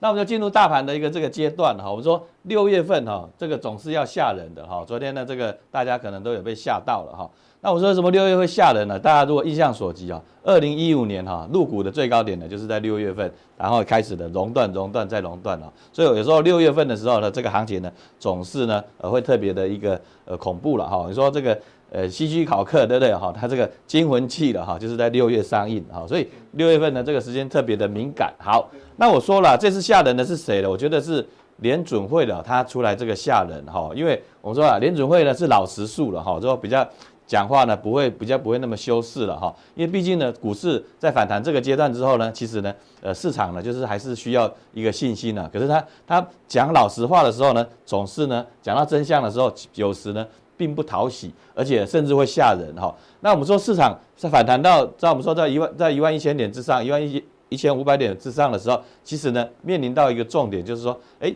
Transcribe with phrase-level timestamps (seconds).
[0.00, 1.88] 那我们就进入大盘的一个这个阶段哈。
[1.88, 4.84] 我们说六月份哈，这个总是要吓人的哈。
[4.84, 7.30] 昨天呢，这个大家可能都有被吓到了哈。
[7.62, 8.98] 那我说什么六月会吓人呢？
[8.98, 15.70] 大家如果印象所及啊，二零一五年哈，入股的最高点呢，就是在六月份，然后开始的熔断、熔断再熔断了。
[15.92, 21.04] 所以有时候六月份的时候呢，这个行情呢，总是呢，呃，会特别的一个呃恐怖了哈。
[21.06, 21.58] 你说这个
[21.92, 23.30] 呃，西区考克对不对哈？
[23.38, 28.32] 它这个惊魂记了哈，就是在六月上映哈，所以六月份呢，这个时间特别的敏感。
[28.38, 30.70] 好，那我说了，这次吓人的是谁呢？
[30.70, 31.26] 我觉得是
[31.58, 36.88] 联准会的，他出来这个吓人哈，因为我们说啊，联准会呢是老实数了哈，就比较。
[37.30, 45.48] 讲话呢不会比较不会那么修饰了哈，因为毕竟呢股市在反弹这个阶段之后呢，其实呢呃市场呢就是还是需要一个信心呢。
[45.52, 50.26] 可是他他讲老实话的时候呢，总是呢讲到真相的时候，有时呢
[50.56, 52.92] 并不讨喜，而且甚至会吓人哈。
[53.20, 61.32] 那我们说市场在反弹到在我们说在一万在一万一千点之上，一万一一千五百点之上的时候，其实呢面临到一个重点，就是说哎。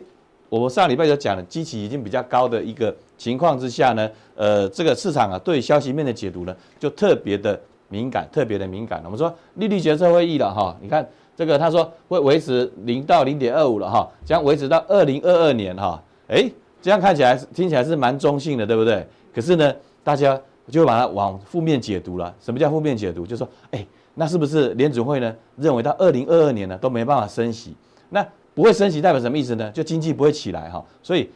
[0.47, 9.01] 我们上礼拜就讲了，基期已经比较高的一个情况之下呢，呃，这个市场啊对消息面的解读呢就特别的敏感，特别的敏感。
[9.05, 19.05] 我们说利率决策会议了哈，你看这个他说会维持零到零点二五了哈，将维持到二零二二年哈，诶，这样看起来听起来是蛮中性的，对不对？
[19.33, 22.33] 可是呢，大家就把它往负面解读了。
[22.39, 23.25] 什么叫负面解读？
[23.25, 27.75] 就说，诶，那是不是联准会呢认为到二零二二年呢都没办法升息？
[28.09, 29.69] 那不会升息代表什么意思呢？
[29.71, 31.29] 就经济不会起来哈，所以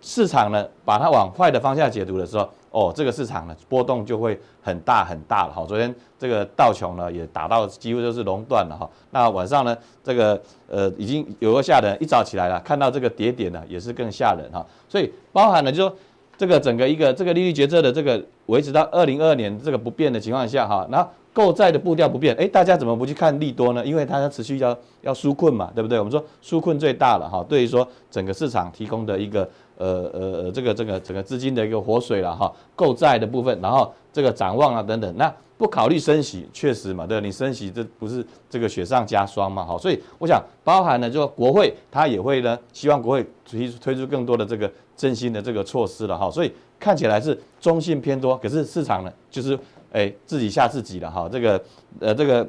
[0.00, 5.64] 市场呢把它往坏的方向解读的时候，哦，这个市场呢波动就会很大很大了哈。
[5.66, 8.88] 昨天这个道琼呢也打到几乎就是熔断了哈。
[9.10, 14.64] 那晚上呢这个呃已经有个吓人，一早起来了看到这个跌点呢也是更吓人哈。
[14.88, 15.96] 所以包含了就说
[16.38, 21.08] 这个整个一个这个利率决策的这个维持到二零二二年这个不变的情况下哈，那。
[21.36, 23.84] 购债的步调不变，诶，大家怎么不去看利多呢？
[23.84, 25.98] 因为它要持续要要纾困嘛，对不对？
[25.98, 32.50] 我们说纾困最大了哈，对于说整个市场提供的一个呃呃这个这个整个资金的一个活水了哈。
[32.74, 49.58] 购债的部分，然后这个展望啊等等，那不考虑升息，确实嘛，对，你升息这不是这个雪上加霜嘛，好，所以我想包含了就国会它也会呢，希望国会推推出更多的这个振兴的这个措施了哈，所以看起来是中性偏多，可是市场呢就是。
[49.92, 51.62] 哎，自己吓自己了哈，这个
[52.00, 52.46] 呃，这个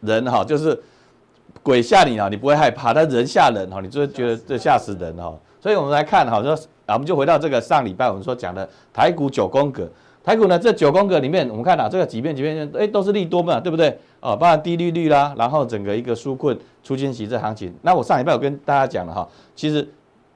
[0.00, 0.80] 人哈，就是
[1.62, 5.36] 鬼吓你啊，你不会害怕；但人吓人哈，你就会觉得这吓死人哈。
[5.60, 6.54] 所以我们来看哈，说
[6.86, 9.86] 啊，我们就回到这个上礼拜我们所讲的台股九宫格。
[10.22, 13.90] 台股呢，这九宫格里面，我们看到这个几遍几遍，哎，都是利多嘛，对不对？
[14.20, 17.74] 哦，包含低利率啦，然后整个一个纾困出清洗这行情。
[17.82, 19.86] 那我上礼拜我跟大家讲了哈，其实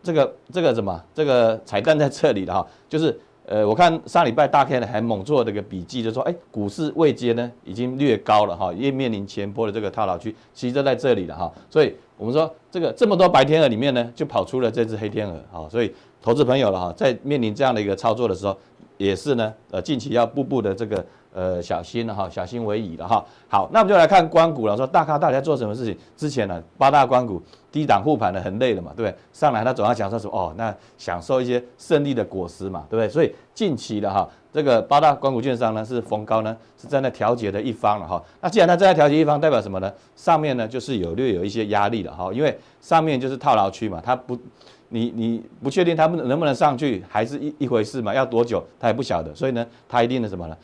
[0.03, 3.19] 这个这个什么，这个彩蛋在这里的哈，就是。
[3.51, 11.51] 呃，我看上礼拜大 K 呢还猛做这个笔记，就说，哎，股市未接呢已经略高了哈，也面临前波的这个套牢区，其实就在这里了哈。
[11.71, 15.67] 所以我们说这个这么多白天鹅里面呢，就跑出了这只黑天鹅哈。
[15.71, 18.55] 所以投资朋友了哈，在面临这样的一个操作的时候，
[18.99, 21.03] 也是呢，呃，近期要步步的这个。
[21.39, 23.25] 呃，小心了哈，小心为宜了哈。
[23.47, 24.77] 好，那我们就来看关谷了。
[24.77, 25.97] 说大咖到底在做什么事情？
[26.17, 27.41] 之前呢，八大关谷
[27.71, 29.17] 低档护盘的很累了嘛，对不对？
[29.33, 33.09] 上来他总要讲说什么哦，那享受一些胜利的果实嘛，对不对？
[33.09, 38.21] 所以近期的哈，这个八大关谷券商呢是逢高呢是站在调节的一方了哈。
[38.41, 39.93] 那既然它站在调节一方，代表什么呢？
[40.17, 44.37] 上面呢就是有略有一些压力了哈，因为上面就是套牢区嘛，它不，
[44.89, 50.57] 你你不确定它能不能上去，还是一一回事嘛，要多久他也不晓得，所以呢，它一定的什么呢？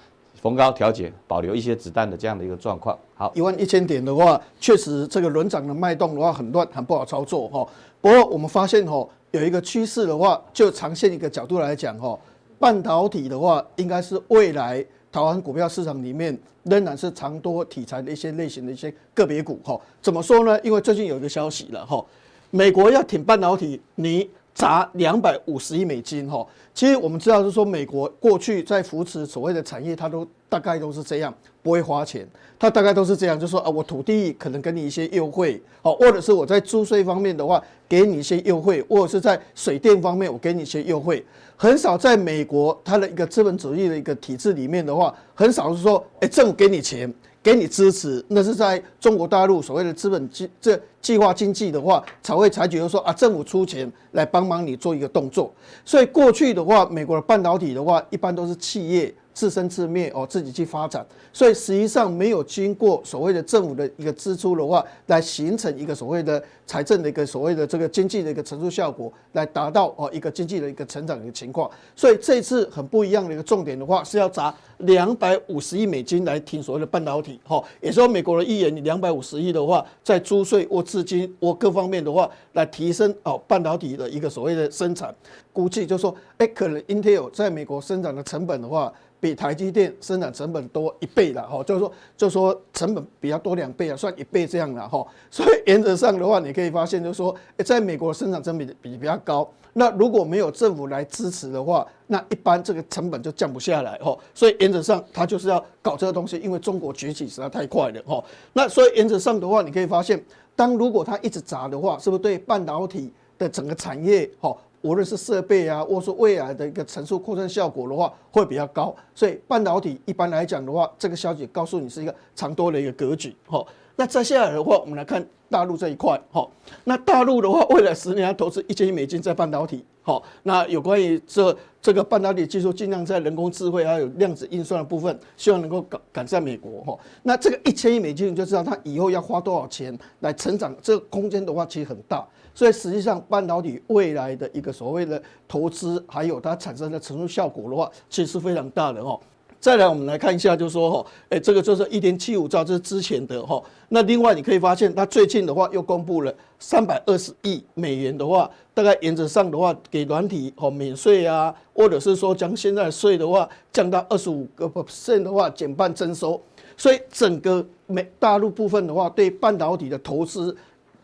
[0.44, 2.98] 逢高调节，保留一些子弹的这样的一个状况。
[3.14, 7.66] 好，一万一千点的话，确实这个轮涨的脉动的话很乱，很不好操作哈。
[8.02, 12.18] 不过我们发现哈，有一个趋势的话，就长线一个角度来讲哈，
[12.58, 19.80] 半导体的话，应该是未来台湾股票市场里面仍然是长多题材的一些类型的一些个别股哈。
[20.02, 20.60] 怎么说呢？
[20.60, 22.04] 因为最近有一个消息了哈，
[22.50, 24.28] 美国要挺半导体，你。
[24.54, 32.24] 砸两百五十亿美金哈，其实我们知道，就是说美国过去在扶持所谓的产业，它都大概都是这样，不会花钱，
[32.56, 41.24] 它大概都是这样，就是说啊，我土地可能给你一些优惠，好，或者是我在租税方面的话，给你一些优惠，或者是在水电方面我给你一些优惠，
[41.56, 47.12] 很少在美国它的一个资本主义的一个体制里面的话，很少是说，哎，政府给你钱。
[47.44, 55.52] 给你支持，那是在中国大陆所谓的资本计这计划经济的话，才会采取说啊，政府出钱来帮忙你做一个动作。
[55.84, 71.68] 所以过去的话，美国的半导体的话，一般都是企业自生自灭哦，自己去发展，所以实际上没有经过所谓的政府的一个支出的话，来形成一个所谓的财政的一个所谓的这个经济的一个乘数效果，来达到哦一个经济的一个成长的情况。
[71.96, 77.40] 所以这次很不一样的一个重点的话，是要砸两百五十亿美金来挺所谓的半导体。
[77.44, 85.12] 哈，也说美国的议员，你两百五十亿的话，在租税或资金或各方面的话，来提升哦半导体的一个所谓的生产，
[85.52, 88.92] 估计就说，哎，可能 Intel 在美国生产的成本的话。
[89.20, 95.06] 比台积电生产成本多一倍了哈，就是说，就是说成本比较多两倍啊，算一倍这样了哈。
[95.30, 97.34] 所以原则上的话，你可以发现，就是说，
[97.64, 99.48] 在美国生产成本比比较高。
[99.76, 104.16] 那如果没有政府来支持的话，那一般这个成本就降不下来哈。
[104.32, 108.22] 所以原则上，它就是要搞这个东西，因为中国崛起实在太快了哈。
[108.52, 110.22] 那所以原则上的话，你可以发现，
[110.54, 114.56] 当如果它一直砸的话，是不是对半导体的整个产业哈？
[114.84, 118.94] 无论是设备啊，或是未来的一个乘数扩散效果的话，会比较高。
[119.14, 123.34] 所以半导体一般来讲的话，这个消息告诉你是一个长多的一个格局。
[123.46, 123.64] 哈，
[123.96, 126.20] 那再下来的话，我们来看大陆这一块。
[126.30, 126.46] 哈，
[126.84, 129.82] 那大陆的话，未来十年要投资一千亿美金在半导体。
[130.02, 136.82] 好，那有关于这这个半导体技术，尽量在人工智慧还有量子运算的部分，希望能够赶赶在美国。
[136.84, 142.22] 哈，那这个一千亿美金，你就知道它以后要花多少钱来成长，这个空间的话其实很大。
[142.54, 149.18] 所以实际上，半导体未来的一个所谓的投资，还有它产生的乘数效果的话，其实是非常大的哦。
[149.58, 153.62] 再来，我们来看一下，就是说哈，哎，这个就是一点七五兆，这是之前的哈。
[153.88, 166.40] 那另外你可以发现，它最近的话又公布了三百二十亿美元的话，大概原则上的话给软体哦免税啊，或者是说将现在税的话降到二十五个 percent 的话减半征收。
[166.76, 170.54] 所以整个美大陆部分的话，对半导体的投资。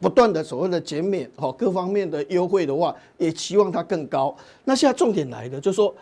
[0.01, 4.35] 不断的所谓的减免，哈，各方面的优惠的话，也期望它更高。
[4.65, 5.95] 那现在重点来的就是说，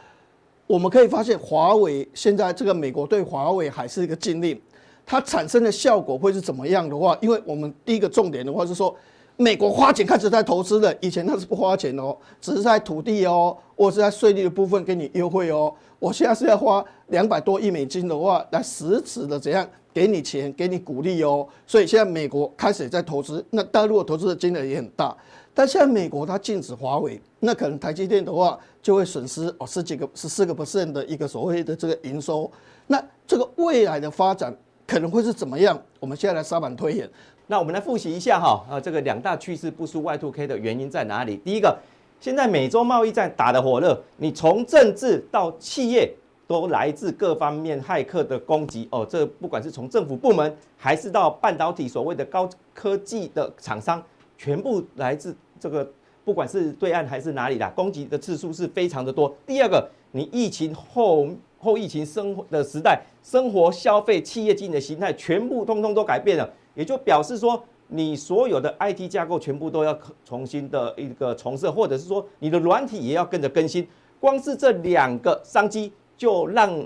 [0.66, 4.58] 我们可以发现，华为现在这个美国对华为还是一个禁令，
[5.04, 7.18] 它产生的效果会是怎么样的话？
[7.20, 8.94] 因为我们第一个重点的话是说，
[9.36, 15.74] 美国花钱开始在投资了，以前它是不花钱哦，只是在土地哦，或是在税率的部分给你优惠哦。
[15.98, 19.68] 我现在是要花两百多亿美金的话，来实质的怎样？
[19.98, 25.12] 给你钱，给你鼓励哦，所以现在美国开始也在投资，那大陆投资的金额也很大。
[25.52, 32.48] 但现在美国它禁止华为，那可能台积电的话就会损失哦十几个、十四个 percent 的一个所谓的这个营收。
[32.86, 34.56] 那这个未来的发展
[34.86, 35.76] 可能会是怎么样？
[35.98, 37.10] 我们现在来沙盘推演。
[37.48, 41.36] 那我们来复习一下哈，啊，这个两大趋势不输 Y2K 的原因在哪里？
[41.38, 41.76] 第一个，
[42.20, 46.14] 现在美洲贸易战打得火热，你从政治到企业。
[46.48, 54.02] 都来自各方面骇客的攻击哦，这不管是从政府部门，还是到半导体所谓的高科技的厂商，
[54.38, 55.86] 全部来自这个，
[56.24, 59.32] 不管是对岸还是哪里啦，攻击的次数是非常的多。
[59.46, 61.28] 第二个，你疫情后
[61.58, 73.86] 后疫情生活的时代，生活消费企业经营的形态全部通通都改变了，也就表示说，你所有的 IT 架构全部都要重新的一个重设，或者是说你的软体也要跟着更新。
[74.18, 75.92] 光是这两个商机。
[76.18, 76.84] 就让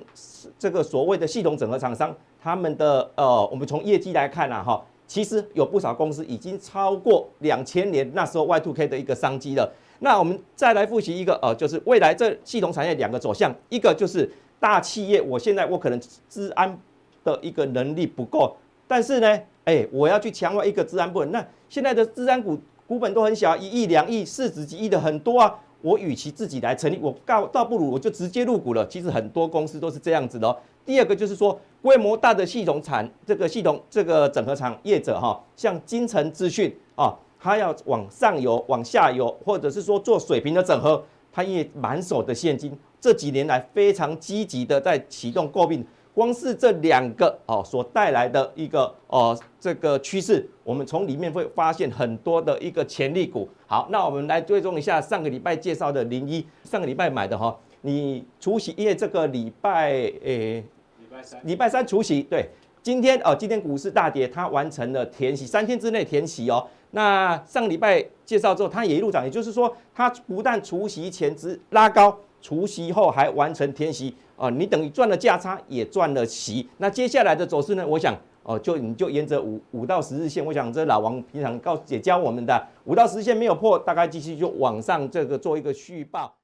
[0.59, 9.73] 这个所谓的系统整合厂商，他们的呃，我们从业绩来看啊，哈，其实有不少公司已经超过两千年那时候 Y2K 的一个商机了。
[10.01, 14.31] 那我们再来复习一个呃，就是未来这系统产业两个走向，一个就是
[14.61, 16.79] 大企业，我现在我可能资安
[17.25, 18.55] 的一个能力不够，
[18.87, 25.59] 但是呢，哎，我要去强化一个治安部门，那现在的治安股股本都很小，一亿两亿市值几亿的很多啊。
[25.83, 28.87] 我与其自己来成立，我倒倒不如我就直接入股了。
[28.87, 30.57] 其实很多公司都是这样子的。
[30.87, 45.85] 第二个就是说，规模大的系统产这个系统这个整合厂业者哈，像精诚资讯啊，他要往上游、往下游，或者是说做水平的整合，他也满手的现金，这几年来非常积极的在启动购并。
[46.15, 53.49] 光是这两个哦所带来的一个哦这个趋势，我们从里面会发现很多的一个潜力股。
[53.67, 60.65] 好，那我们来追踪一下上个礼拜介绍的零一，上个礼拜买的哈，你除息，因为这个礼拜诶，
[60.99, 62.49] 礼拜三，礼拜三除夕，对，
[62.83, 66.67] 今天哦，今天股市大跌，它完成了填息，三天之内填息哦。
[66.91, 74.15] 那上个礼拜介绍之后，它也一路涨，也就是说，它不但除夕前值拉高，除息后还完成填息。
[74.37, 76.69] 啊，你等于赚了价差，也赚了息。
[76.79, 77.87] 那接下来的走势呢？
[77.87, 86.35] 我想，哦，就你就沿着五五到十日线，我想这老王平常告也教我们的五到十日线没有破，大概继续就往上这个做一个续报。